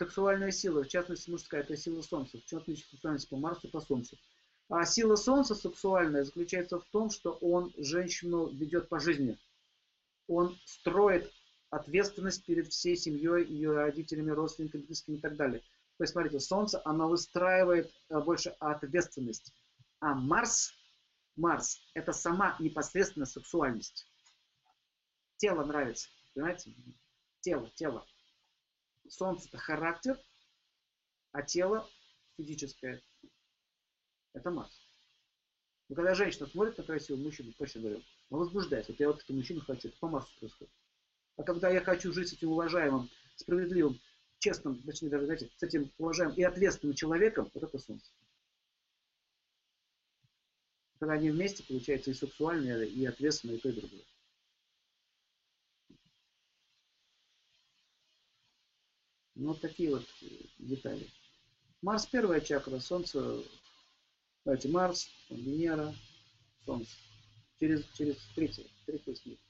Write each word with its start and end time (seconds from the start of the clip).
сексуальная 0.00 0.50
сила, 0.50 0.82
в 0.82 0.88
частности 0.88 1.28
мужская, 1.28 1.60
это 1.60 1.76
сила 1.76 2.00
Солнца, 2.00 2.38
в 2.38 2.44
частности 2.46 2.88
сексуальность 2.88 3.28
по 3.28 3.36
Марсу 3.36 3.68
и 3.68 3.70
по 3.70 3.82
Солнцу. 3.82 4.16
А 4.70 4.86
сила 4.86 5.14
Солнца 5.14 5.54
сексуальная 5.54 6.24
заключается 6.24 6.78
в 6.78 6.84
том, 6.86 7.10
что 7.10 7.32
он 7.32 7.74
женщину 7.76 8.48
ведет 8.48 8.88
по 8.88 8.98
жизни. 8.98 9.38
Он 10.26 10.56
строит 10.64 11.30
ответственность 11.68 12.46
перед 12.46 12.68
всей 12.68 12.96
семьей, 12.96 13.44
ее 13.44 13.72
родителями, 13.72 14.30
родственниками, 14.30 14.82
близкими 14.82 15.16
и 15.16 15.20
так 15.20 15.36
далее. 15.36 15.60
То 15.98 16.04
есть, 16.04 16.14
смотрите, 16.14 16.40
Солнце, 16.40 16.80
оно 16.86 17.06
выстраивает 17.06 17.92
э, 18.08 18.18
больше 18.20 18.56
ответственность. 18.58 19.52
А 19.98 20.14
Марс, 20.14 20.72
Марс, 21.36 21.78
это 21.92 22.14
сама 22.14 22.56
непосредственно 22.58 23.26
сексуальность. 23.26 24.06
Тело 25.36 25.62
нравится, 25.62 26.08
понимаете? 26.32 26.74
Тело, 27.40 27.70
тело. 27.74 28.06
Солнце 29.08 29.48
это 29.48 29.58
характер, 29.58 30.20
а 31.32 31.42
тело 31.42 31.88
физическое 32.36 33.02
это 34.32 34.50
Марс. 34.50 34.86
Но 35.88 35.96
когда 35.96 36.14
женщина 36.14 36.46
смотрит 36.46 36.78
на 36.78 36.84
красивого 36.84 37.22
мужчину, 37.22 37.52
точно 37.58 37.80
говорю, 37.80 38.02
он 38.30 38.38
возбуждается. 38.38 38.92
Вот 38.92 39.00
я 39.00 39.08
вот 39.08 39.22
этого 39.22 39.36
мужчину 39.36 39.60
хочу, 39.60 39.88
это 39.88 39.98
по 39.98 40.08
Марсу 40.08 40.30
происходит. 40.38 40.72
А 41.36 41.42
когда 41.42 41.68
я 41.68 41.80
хочу 41.80 42.12
жить 42.12 42.28
с 42.28 42.32
этим 42.32 42.50
уважаемым, 42.52 43.10
справедливым, 43.34 44.00
честным, 44.38 44.80
точнее 44.82 45.10
даже, 45.10 45.24
знаете, 45.24 45.50
с 45.56 45.62
этим 45.62 45.92
уважаемым 45.98 46.36
и 46.36 46.42
ответственным 46.42 46.94
человеком, 46.94 47.50
вот 47.52 47.62
это 47.64 47.78
Солнце. 47.78 48.10
Когда 50.98 51.14
они 51.14 51.30
вместе, 51.30 51.64
получается 51.64 52.10
и 52.10 52.14
сексуальное, 52.14 52.84
и 52.84 53.04
ответственное, 53.06 53.56
и 53.56 53.58
то, 53.58 53.70
и 53.70 53.72
другое. 53.72 54.04
Ну, 59.40 59.54
такие 59.54 59.88
вот 59.88 60.04
детали. 60.58 61.08
Марс 61.80 62.04
первая 62.04 62.42
чакра, 62.42 62.78
Солнце, 62.78 63.42
давайте, 64.44 64.68
Марс, 64.68 65.08
Венера, 65.30 65.94
Солнце. 66.66 66.90
Через, 67.58 67.86
через 67.94 68.16
третью, 68.34 68.66
третью 68.84 69.16
снизу. 69.16 69.40